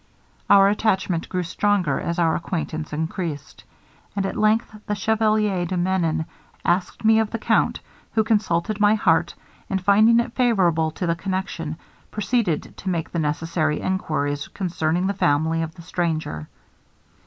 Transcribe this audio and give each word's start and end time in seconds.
Our 0.49 0.67
attachment 0.67 1.29
grew 1.29 1.43
stronger 1.43 1.99
as 1.99 2.17
our 2.17 2.35
acquaintance 2.35 2.91
increased; 2.91 3.63
and 4.15 4.25
at 4.25 4.35
length 4.35 4.75
the 4.87 4.95
chevalier 4.95 5.63
de 5.63 5.77
Menon 5.77 6.25
asked 6.65 7.05
me 7.05 7.19
of 7.19 7.29
the 7.29 7.37
count, 7.37 7.81
who 8.13 8.23
consulted 8.23 8.79
my 8.79 8.95
heart, 8.95 9.35
and 9.69 9.79
finding 9.79 10.19
it 10.19 10.33
favorable 10.33 10.89
to 10.89 11.05
the 11.05 11.15
connection, 11.15 11.77
proceeded 12.09 12.75
to 12.77 12.89
make 12.89 13.11
the 13.11 13.19
necessary 13.19 13.79
enquiries 13.79 14.47
concerning 14.47 15.05
the 15.05 15.13
family 15.13 15.61
of 15.61 15.75
the 15.75 15.83
stranger. 15.83 16.47